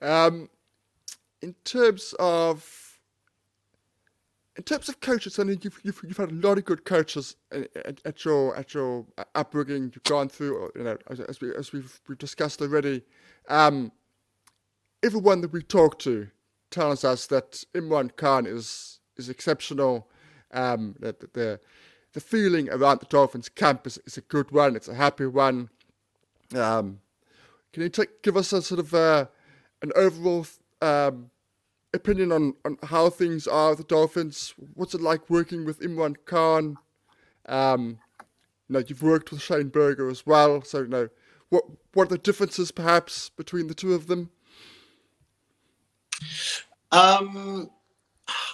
[0.02, 0.48] Um,
[1.42, 2.90] in terms of
[4.56, 7.36] in terms of coaches, I mean, you've, you've, you've had a lot of good coaches
[7.50, 9.84] at, at your at your upbringing.
[9.94, 13.02] You've gone through, you know, as, we as we've we've discussed already.
[13.48, 13.90] Um,
[15.02, 16.28] everyone that we talk to
[16.70, 20.08] tells us that Imraan Khan is is exceptional.
[20.52, 21.60] Um, that the
[22.12, 24.74] the feeling around the Dolphins camp is, is a good one.
[24.74, 25.70] It's a happy one.
[26.54, 27.00] Um,
[27.72, 29.26] can you take, give us a sort of uh,
[29.82, 30.46] an overall
[30.82, 31.30] um,
[31.94, 34.54] opinion on, on how things are with the Dolphins?
[34.74, 36.78] What's it like working with Imraan Khan?
[37.46, 37.98] Um,
[38.68, 41.08] you know, you've worked with Shane Burger as well, so you know
[41.48, 44.30] what what are the differences perhaps between the two of them?
[46.92, 47.70] Um,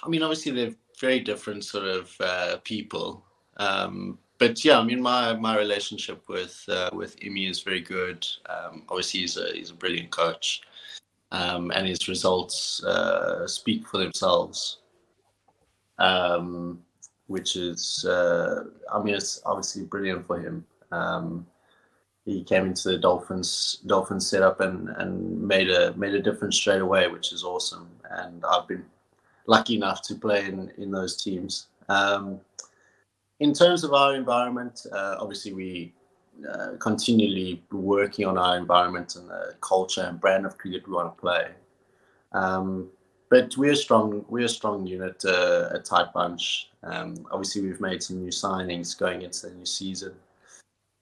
[0.03, 3.25] I mean, obviously they're very different sort of uh, people.
[3.57, 8.25] Um, but yeah, I mean, my my relationship with uh, with Imi is very good.
[8.47, 10.61] Um, obviously, he's a he's a brilliant coach,
[11.31, 14.77] um, and his results uh, speak for themselves.
[15.97, 16.83] Um,
[17.25, 20.65] which is, uh, I mean, it's obviously brilliant for him.
[20.91, 21.45] Um,
[22.27, 26.81] he came into the Dolphins Dolphins setup and and made a made a difference straight
[26.81, 27.89] away, which is awesome.
[28.11, 28.85] And I've been
[29.47, 31.67] lucky enough to play in in those teams.
[31.87, 32.41] Um,
[33.39, 35.93] in terms of our environment, uh, obviously we
[36.51, 41.15] uh, continually working on our environment and the culture and brand of cricket we want
[41.15, 41.47] to play.
[42.33, 42.89] Um,
[43.29, 44.25] but we're strong.
[44.27, 46.71] We're a strong unit, uh, a tight bunch.
[46.83, 50.13] Um, obviously, we've made some new signings going into the new season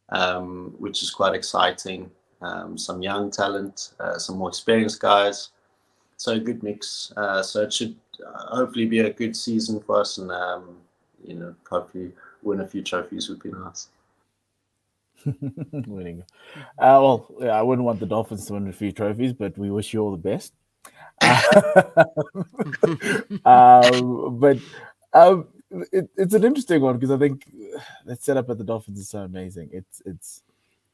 [0.10, 2.10] um, which is quite exciting.
[2.42, 5.50] Um, some young talent, uh, some more experienced guys.
[6.18, 7.12] So a good mix.
[7.18, 10.78] Uh, so it should uh, hopefully be a good season for us, and um,
[11.26, 12.12] you know, hopefully
[12.44, 13.88] win a few trophies would be nice.
[15.88, 16.24] Winning.
[16.78, 19.72] Uh, well, yeah, I wouldn't want the Dolphins to win a few trophies, but we
[19.72, 20.54] wish you all the best.
[23.46, 24.58] um, but
[25.14, 27.50] um, it, it's an interesting one because I think
[28.06, 29.70] the setup at the Dolphins is so amazing.
[29.72, 30.44] It's it's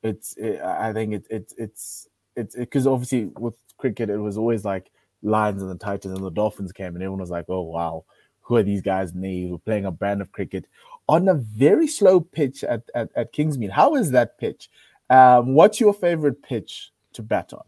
[0.03, 4.63] it's it, I think it, it it's it's because obviously with cricket it was always
[4.63, 4.91] like
[5.23, 8.05] Lions and the Titans and the Dolphins came and everyone was like, oh wow,
[8.41, 9.11] who are these guys?
[9.11, 10.65] And they were playing a brand of cricket
[11.07, 13.71] on a very slow pitch at at, at Kingsmead.
[13.71, 14.69] How is that pitch?
[15.09, 17.63] Um, what's your favorite pitch to bat on?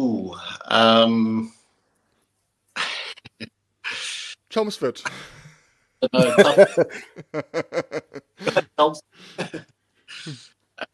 [0.00, 0.34] Ooh,
[0.68, 1.52] um,
[4.50, 5.00] Chelmsford.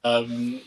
[0.04, 0.60] um,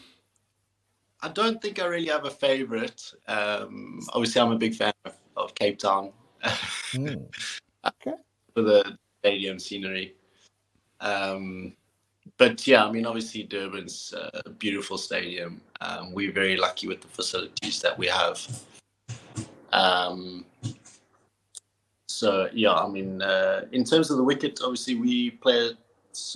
[1.22, 3.14] I don't think I really have a favorite.
[3.28, 6.12] Um, obviously, I'm a big fan of, of Cape Town
[6.44, 7.26] mm.
[7.86, 8.18] okay.
[8.54, 10.16] for the stadium scenery.
[11.02, 11.76] Um,
[12.38, 15.62] but yeah, I mean, obviously, Durban's a beautiful stadium.
[15.82, 18.46] Um, we're very lucky with the facilities that we have.
[19.72, 20.46] Um,
[22.20, 25.72] so yeah, I mean, uh, in terms of the wicket, obviously we play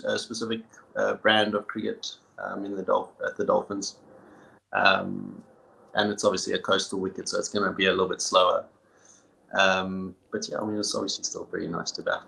[0.05, 0.61] a, specific
[0.95, 3.97] uh, brand of cricket um, in the Dolph- at the Dolphins,
[4.71, 5.43] um,
[5.95, 8.63] and it's obviously a coastal wicket, so it's going to be a little bit slower.
[9.59, 12.21] Um, but yeah, I mean, it's obviously still pretty nice to bat.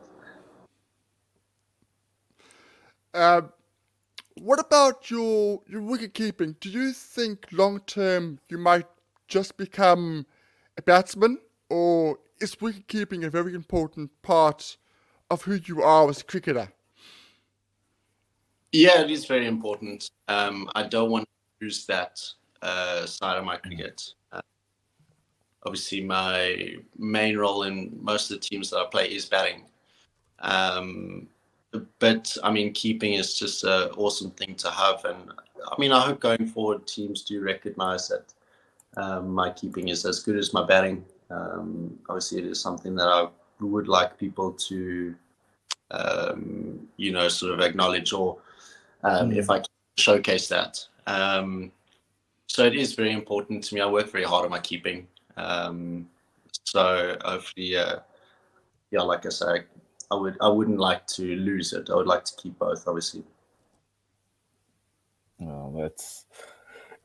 [3.13, 3.41] Uh,
[4.33, 6.57] what about your your wicket keeping?
[6.59, 8.87] Do you think long term you might
[9.29, 10.25] just become
[10.77, 11.37] a batsman,
[11.69, 14.77] or is wicket keeping a very important part
[15.29, 16.71] of who you are as a cricketer?
[18.71, 20.09] Yeah, it is very important.
[20.27, 22.21] Um, I don't want to lose that
[22.61, 24.01] uh, side of my cricket.
[24.31, 24.41] Uh,
[25.63, 29.63] obviously, my main role in most of the teams that I play is batting.
[30.39, 31.27] Um,
[31.99, 35.31] but I mean, keeping is just an awesome thing to have, and
[35.71, 38.33] I mean, I hope going forward teams do recognize that
[38.97, 41.05] um, my keeping is as good as my batting.
[41.29, 43.27] Um, obviously, it is something that I
[43.59, 45.15] would like people to,
[45.91, 48.37] um, you know, sort of acknowledge, or
[49.03, 49.35] mm.
[49.35, 49.63] if I
[49.97, 50.85] showcase that.
[51.07, 51.71] Um,
[52.47, 53.81] so it is very important to me.
[53.81, 55.07] I work very hard on my keeping.
[55.37, 56.07] Um,
[56.63, 57.99] so hopefully, uh,
[58.91, 59.63] yeah, like I say,
[60.11, 61.89] I would I wouldn't like to lose it.
[61.89, 63.23] I would like to keep both, obviously.
[65.39, 66.25] Well, that's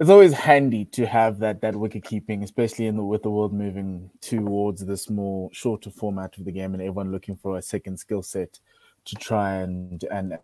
[0.01, 3.53] it's always handy to have that that wicket keeping, especially in the with the world
[3.53, 7.99] moving towards this more shorter format of the game, and everyone looking for a second
[7.99, 8.59] skill set
[9.05, 10.39] to try and and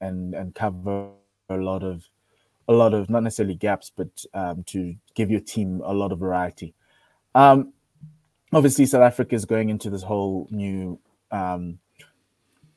[0.00, 1.08] and and cover
[1.48, 2.04] a lot of
[2.68, 6.20] a lot of not necessarily gaps, but um, to give your team a lot of
[6.20, 6.72] variety.
[7.34, 7.72] Um,
[8.52, 11.00] obviously, South Africa is going into this whole new
[11.32, 11.80] um,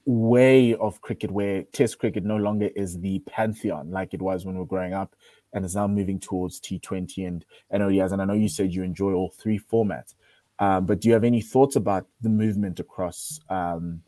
[0.05, 4.55] way of cricket where Test cricket no longer is the pantheon like it was when
[4.55, 5.15] we were growing up,
[5.53, 8.11] and is now moving towards T20 and and ODIs.
[8.11, 10.15] And I know you said you enjoy all three formats,
[10.59, 14.01] um, but do you have any thoughts about the movement across um,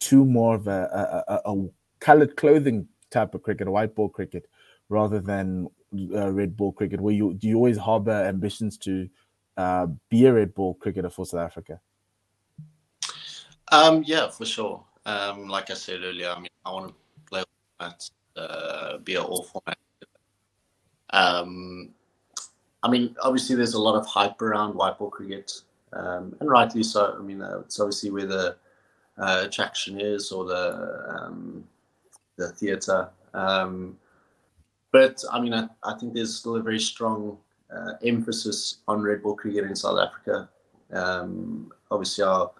[0.00, 1.68] to more of a, a, a,
[2.00, 4.48] colored clothing type of cricket, a white ball cricket,
[4.88, 5.68] rather than
[6.14, 7.00] uh, red ball cricket?
[7.00, 9.08] Where you do you always harbor ambitions to
[9.56, 11.80] uh, be a red ball cricketer for South Africa?
[13.70, 14.84] Um, yeah, for sure.
[15.04, 16.94] Um, like I said earlier, I mean, I want to
[17.28, 19.78] play all formats, uh, be an all format.
[21.10, 21.90] Um,
[22.82, 25.52] I mean, obviously, there's a lot of hype around white ball cricket,
[25.92, 27.16] um, and rightly so.
[27.18, 28.56] I mean, uh, it's obviously where the
[29.18, 31.64] uh, attraction is or the um,
[32.36, 33.08] the theatre.
[33.34, 33.98] Um,
[34.92, 37.36] but I mean, I, I, think there's still a very strong
[37.74, 40.48] uh, emphasis on red ball cricket in South Africa.
[40.92, 42.50] Um, obviously, our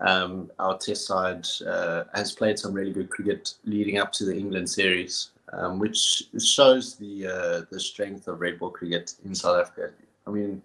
[0.00, 4.36] um, our test side uh, has played some really good cricket leading up to the
[4.36, 9.60] England series, um, which shows the uh, the strength of red ball cricket in South
[9.60, 9.92] Africa.
[10.26, 10.62] I mean,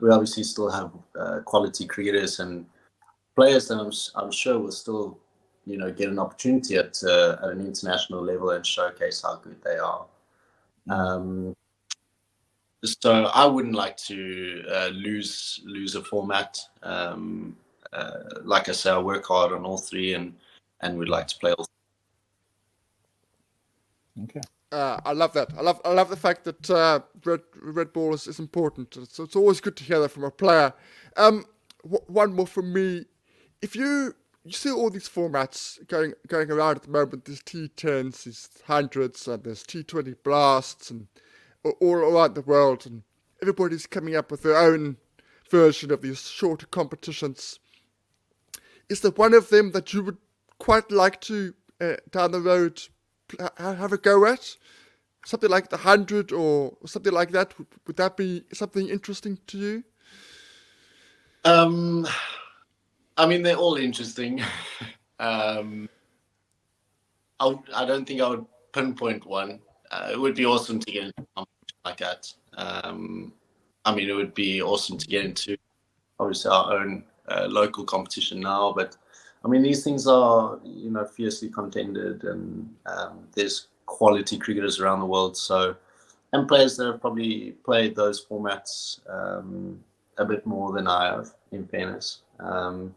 [0.00, 2.66] we obviously still have uh, quality cricketers and
[3.34, 5.18] players that I'm, I'm sure will still,
[5.64, 9.56] you know, get an opportunity at, uh, at an international level and showcase how good
[9.62, 10.06] they are.
[10.88, 11.54] Um,
[12.84, 16.58] so I wouldn't like to uh, lose lose a format.
[16.82, 17.56] Um,
[17.92, 18.10] uh,
[18.44, 20.34] like I say, I work hard on all three, and
[20.82, 21.66] and we'd like to play all.
[24.24, 24.40] Okay.
[24.72, 25.50] Uh, I love that.
[25.56, 28.96] I love I love the fact that uh, red red ball is, is important.
[29.10, 30.72] So it's always good to hear that from a player.
[31.16, 31.46] Um,
[31.84, 33.06] w- one more from me.
[33.62, 38.24] If you you see all these formats going going around at the moment, there's T10s,
[38.24, 41.08] there's hundreds, and there's T20 blasts, and
[41.80, 43.02] all around the world, and
[43.42, 44.98] everybody's coming up with their own
[45.50, 47.58] version of these shorter competitions
[48.88, 50.18] is there one of them that you would
[50.58, 52.82] quite like to uh, down the road
[53.58, 54.56] have a go at?
[55.24, 57.54] Something like the hundred or something like that.
[57.86, 59.84] Would, that be something interesting to you?
[61.44, 62.06] Um,
[63.16, 64.40] I mean, they're all interesting.
[65.18, 65.88] um,
[67.40, 69.60] I I don't think I would pinpoint one.
[69.90, 71.46] Uh, it would be awesome to get into
[71.84, 72.32] like that.
[72.56, 73.32] Um,
[73.84, 75.56] I mean, it would be awesome to get into
[76.18, 78.72] obviously our own uh, local competition now.
[78.72, 78.96] But
[79.46, 84.98] I mean, these things are you know fiercely contended, and um, there's quality cricketers around
[84.98, 85.36] the world.
[85.36, 85.76] So
[86.32, 89.78] and players that have probably played those formats um,
[90.18, 92.92] a bit more than I have, in fairness, um,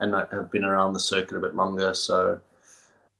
[0.00, 1.92] and have been around the circuit a bit longer.
[1.92, 2.40] So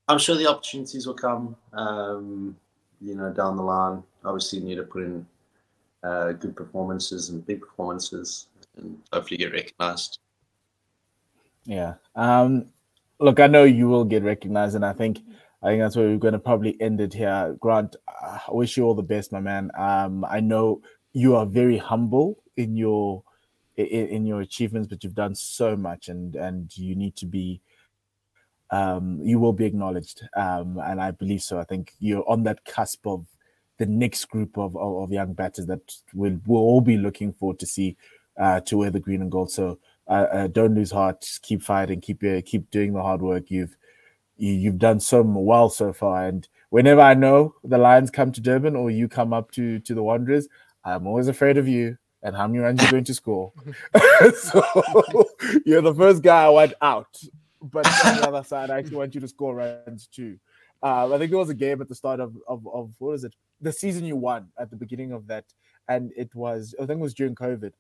[0.09, 1.57] I'm sure the opportunities will come.
[1.75, 2.57] Um,
[3.03, 4.03] you know, down the line.
[4.25, 5.27] Obviously, you need to put in
[6.05, 8.47] uh, good performances and big performances
[8.79, 10.21] and hopefully get recognized.
[11.65, 11.95] Yeah.
[12.15, 12.67] Um,
[13.19, 15.21] look, I know you will get recognized, and I think
[15.63, 17.57] I think that's where we're going to probably end it here.
[17.61, 19.71] Grant, I wish you all the best, my man.
[19.79, 20.83] Um, I know
[21.13, 23.23] you are very humble in your
[23.77, 27.61] in, in your achievements, but you've done so much, and and you need to be.
[28.73, 31.59] Um, you will be acknowledged, um, and I believe so.
[31.59, 33.27] I think you're on that cusp of
[33.79, 35.81] the next group of, of, of young batters that
[36.15, 37.97] we'll, we'll all be looking forward to see
[38.39, 39.51] uh, to wear the green and gold.
[39.51, 39.81] So
[40.11, 41.23] uh, uh, don't lose heart.
[41.23, 42.01] Just keep fighting.
[42.01, 43.51] Keep uh, keep doing the hard work.
[43.51, 43.77] You've
[44.37, 48.11] you, have you have done so well so far, and whenever I know the Lions
[48.11, 50.49] come to Durban or you come up to to the Wanderers,
[50.85, 53.53] I'm always afraid of you and how many runs you're going to score.
[54.35, 54.63] so
[55.65, 57.17] you're the first guy I want out.
[57.63, 60.39] But on the other side, I actually want you to score runs too.
[60.83, 63.25] Uh, I think there was a game at the start of, of, of what was
[63.25, 63.35] it?
[63.61, 65.45] The season you won at the beginning of that.
[65.89, 67.73] And it was, I think it was during COVID.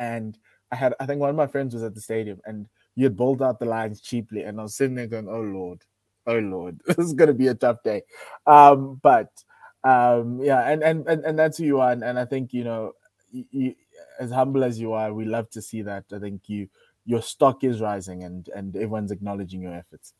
[0.00, 0.36] And
[0.74, 2.66] I had, I think one of my friends was at the stadium and
[2.96, 4.42] you had bowled out the Lions cheaply.
[4.42, 5.82] And I was sitting there going, oh Lord,
[6.26, 8.02] oh Lord, this is going to be a tough day.
[8.44, 9.28] Um, but
[9.84, 11.92] um, yeah, and, and, and, and that's who you are.
[11.92, 12.92] And, and I think, you know,
[13.30, 13.76] you,
[14.18, 16.06] as humble as you are, we love to see that.
[16.12, 16.68] I think you,
[17.06, 20.12] your stock is rising and, and everyone's acknowledging your efforts.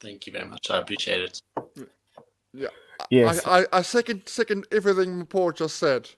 [0.00, 0.72] Thank you very much.
[0.72, 1.42] I appreciate it.
[2.52, 2.68] Yeah.
[3.10, 3.46] Yes.
[3.46, 6.10] I, I, I second second everything Paul just said.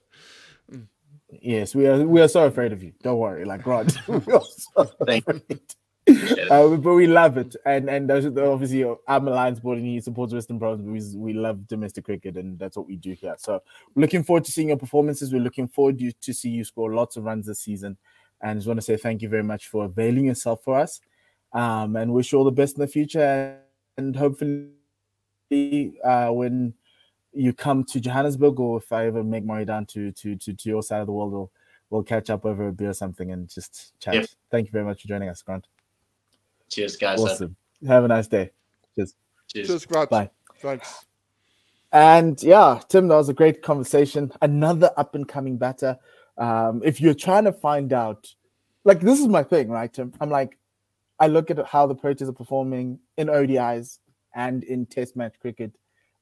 [1.41, 2.05] Yes, we are.
[2.05, 2.93] We are so afraid of you.
[3.01, 3.97] Don't worry, like Grant.
[4.07, 5.59] we are so Thank afraid.
[6.07, 9.79] Uh, but we love it, and and those are the, obviously I'm a Lions board
[9.79, 11.15] and he supports Western Province.
[11.15, 13.33] We, we love domestic cricket, and that's what we do here.
[13.39, 13.63] So
[13.95, 15.33] looking forward to seeing your performances.
[15.33, 17.97] We're looking forward to, to see you score lots of runs this season,
[18.41, 21.01] and just want to say thank you very much for availing yourself for us,
[21.53, 23.57] um, and wish you all the best in the future,
[23.97, 24.69] and hopefully
[26.03, 26.75] uh, when
[27.35, 30.53] you come to Johannesburg, or if I ever make my way down to to to,
[30.53, 31.51] to your side of the world, we'll
[31.89, 34.15] we'll catch up over a beer or something and just chat.
[34.15, 34.25] Yep.
[34.51, 35.67] Thank you very much for joining us, Grant.
[36.69, 37.19] Cheers, guys.
[37.19, 37.55] Awesome.
[37.87, 38.51] Have a nice day.
[38.95, 39.15] Cheers.
[39.47, 39.67] Cheers.
[39.67, 40.09] Just Grant.
[40.09, 40.29] Bye.
[40.59, 41.05] Thanks.
[41.91, 44.31] And yeah, Tim, that was a great conversation.
[44.41, 45.97] Another up and coming batter.
[46.37, 48.27] Um, if you're trying to find out,
[48.83, 50.13] like this is my thing, right, Tim?
[50.19, 50.57] I'm like,
[51.19, 53.99] I look at how the Proteas are performing in ODIs
[54.35, 55.71] and in Test match cricket,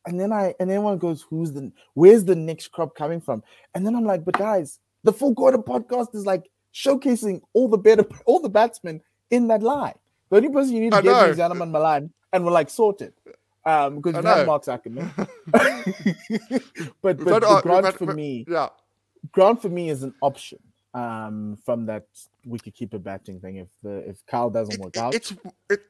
[0.06, 1.72] and then I and everyone goes, "Who's the?
[1.93, 3.43] Where's the next crop coming from?"
[3.74, 7.78] And then I'm like, "But guys, the Full Quarter podcast is like showcasing all the
[7.78, 9.01] better, all the batsmen
[9.32, 9.95] in that line.
[10.30, 11.26] The only person you need to I get know.
[11.26, 13.14] is Janneman Malan, and we're like sorted."
[13.66, 14.47] Um, because I we have.
[14.47, 15.10] Marques Ackerman.
[17.01, 18.70] but but, but Grant for we- me, Yeah.
[19.32, 20.60] Grant for me is an option
[20.93, 22.06] um from that
[22.47, 23.56] wicketkeeper batting thing.
[23.58, 25.34] If the if Kyle doesn't It- work it- out, It's
[25.70, 25.82] it,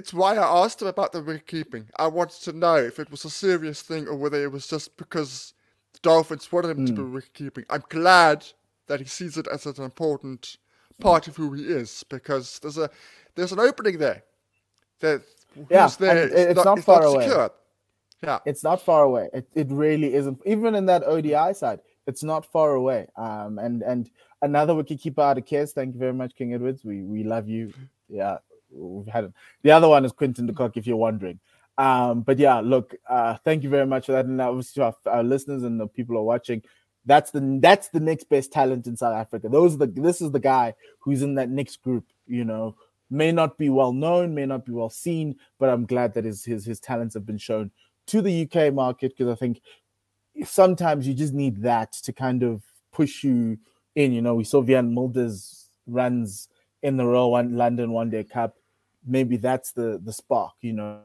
[0.00, 1.84] it's why I asked him about the wicket keeping.
[2.04, 4.96] I wanted to know if it was a serious thing or whether it was just
[4.96, 5.52] because
[5.94, 7.14] the Dolphins wanted him to be Hmm.
[7.16, 7.64] wicket keeping.
[7.74, 8.38] I'm glad
[8.88, 10.56] that he sees it as an important
[11.00, 12.88] part of who he is because there's a
[13.36, 14.22] there's an opening there.
[15.00, 15.20] That
[15.54, 17.24] who's Yeah, there it- is it's not far away.
[17.28, 17.52] secured.
[18.22, 18.38] Yeah.
[18.44, 19.30] it's not far away.
[19.32, 20.38] It, it really isn't.
[20.44, 23.00] Even in that ODI side, it's not far away.
[23.16, 24.10] Um, and and
[24.42, 25.72] another wicketkeeper out of Kes.
[25.72, 26.84] Thank you very much, King Edwards.
[26.84, 27.72] We we love you.
[28.08, 28.36] Yeah,
[28.72, 29.32] we've had it.
[29.62, 31.38] The other one is Quinton de Kock, if you're wondering.
[31.78, 34.94] Um, but yeah, look, uh, thank you very much for that, and obviously to our,
[35.06, 36.62] our listeners and the people who are watching.
[37.06, 39.48] That's the that's the next best talent in South Africa.
[39.48, 42.04] Those the this is the guy who's in that next group.
[42.26, 42.76] You know,
[43.08, 46.44] may not be well known, may not be well seen, but I'm glad that his
[46.44, 47.70] his his talents have been shown
[48.08, 49.62] to the UK market because I think
[50.44, 52.62] sometimes you just need that to kind of
[52.92, 53.58] push you
[53.94, 54.12] in.
[54.12, 56.48] You know, we saw Wiaan Mulder's runs
[56.82, 58.56] in the Royal London One Day Cup.
[59.06, 60.52] Maybe that's the the spark.
[60.60, 61.00] You know,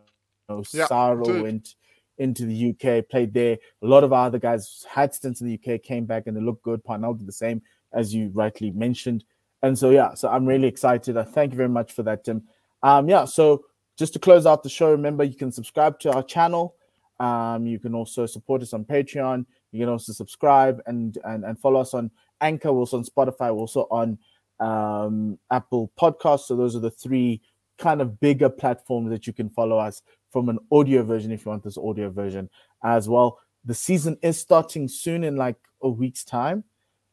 [0.49, 1.75] you know Yeah, Saro went
[2.17, 3.57] into the UK, played there.
[3.81, 6.41] A lot of our other guys had stints in the UK, came back and they
[6.41, 6.83] looked good.
[6.83, 7.61] Parnell did the same,
[7.93, 9.23] as you rightly mentioned.
[9.63, 11.17] And so yeah, so I'm really excited.
[11.17, 12.43] I thank you very much for that, Tim.
[12.83, 13.65] Um, yeah, so
[13.97, 16.75] just to close out the show, remember you can subscribe to our channel.
[17.19, 19.45] Um, you can also support us on Patreon.
[19.71, 22.69] You can also subscribe and and, and follow us on Anchor.
[22.69, 23.53] Also on Spotify.
[23.53, 24.17] Also on
[24.59, 26.47] um, Apple Podcasts.
[26.47, 27.41] So those are the three
[27.77, 30.01] kind of bigger platforms that you can follow us
[30.31, 32.49] from an audio version if you want this audio version
[32.83, 33.39] as well.
[33.63, 36.63] The season is starting soon in like a week's time.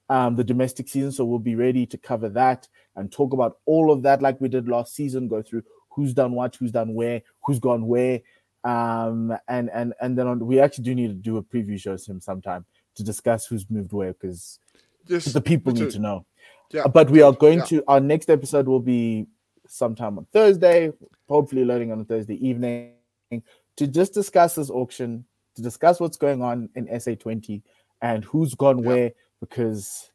[0.09, 3.91] Um, the domestic season, so we'll be ready to cover that and talk about all
[3.91, 5.27] of that like we did last season.
[5.29, 8.21] Go through who's done what, who's done where, who's gone where,
[8.65, 11.97] um, and and and then on, we actually do need to do a preview show
[11.97, 14.59] some sometime to discuss who's moved where because
[15.07, 16.27] the people need to know.
[16.71, 16.87] Yeah.
[16.89, 17.65] But we are going Yeah.
[17.67, 19.27] to our next episode will be
[19.77, 20.93] sometime on Thursday,
[21.29, 22.93] hopefully loading on a Thursday evening
[23.77, 25.25] to just discuss this auction,
[25.57, 27.63] to discuss what's going on in SA20
[28.03, 28.89] and who's gone Yeah.
[28.89, 30.11] where because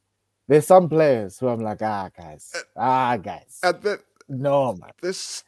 [0.47, 3.59] there's some players who I'm like, ah guys, Uh, ah guys.
[3.63, 3.97] And then
[4.29, 4.91] no man.
[5.01, 5.43] This,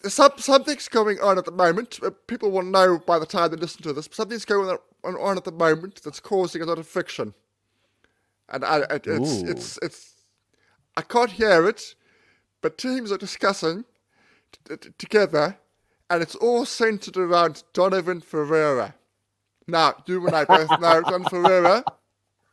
[0.00, 1.98] there's some something's going on at the moment.
[2.02, 4.06] uh, People will know by the time they listen to this.
[4.08, 4.68] But something's going
[5.04, 7.34] on, on at the moment that's causing a lot of friction,
[8.48, 10.14] and I, it, it's it's it's
[10.96, 11.94] I can't hear it,
[12.62, 13.84] but teams are discussing
[14.66, 15.58] t- t- together,
[16.08, 18.94] and it's all centered around Donovan Ferreira.
[19.66, 21.84] Now you and I both know Donovan Ferreira,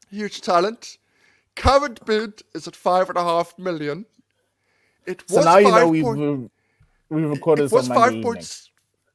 [0.09, 0.97] huge talent.
[1.55, 4.05] Current bid is at five and a half million.
[5.05, 6.51] It So was now you know five we've point-
[7.09, 8.69] we've recorded it was five points.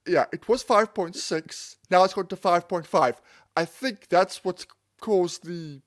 [0.06, 1.76] yeah, it was 5.6.
[1.90, 3.16] Now it's gone to 5.5.
[3.56, 4.66] I think that's what's
[5.00, 5.80] caused the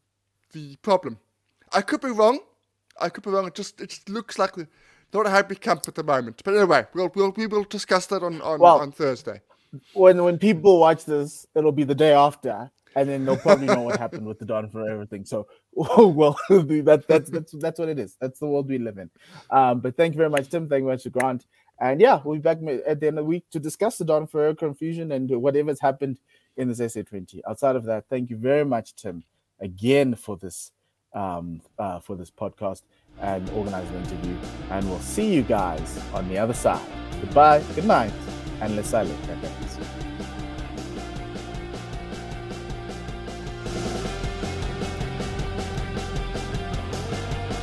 [0.53, 1.20] the problem.
[1.74, 2.39] I could be wrong.
[2.99, 3.45] I could be wrong.
[3.47, 4.68] It just it just looks like the,
[5.14, 6.41] not a happy camp at the moment.
[6.43, 9.41] But anyway, we'll we'll we will discuss that on on, Well- on Thursday.
[9.93, 13.82] when when people watch this, it'll be the day after, and then they'll probably know
[13.82, 15.26] what happened with the Don for everything.
[15.26, 18.16] So, well, that, that's that's that's what it is.
[18.20, 19.10] That's the world we live in.
[19.49, 20.68] Um, but thank you very much, Tim.
[20.70, 21.45] Thank you very much, Grant.
[21.80, 24.26] And yeah, we'll be back at the end of the week to discuss the Don
[24.26, 26.18] Ferrer confusion and whatever's happened
[26.55, 27.41] in this SA20.
[27.47, 29.24] Outside of that, thank you very much, Tim,
[29.60, 30.72] again for this
[31.14, 32.82] um, uh, for this podcast
[33.22, 34.36] and organize the interview.
[34.70, 36.86] And we'll see you guys on the other side.
[37.22, 38.13] Goodbye, good night,
[38.61, 39.18] and let's silent.